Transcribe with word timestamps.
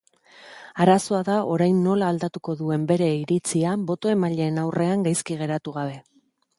Arazoa 0.85 1.19
da 1.27 1.35
orain 1.57 1.83
nola 1.89 2.09
aldatuko 2.15 2.57
duen 2.63 2.89
bere 2.95 3.11
iritzia 3.21 3.77
boto-emaileen 3.93 4.61
aurrean 4.67 5.09
gaizki 5.11 5.43
geratu 5.45 5.81
gabe. 5.83 5.99